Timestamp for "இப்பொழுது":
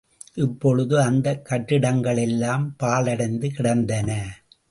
0.33-1.01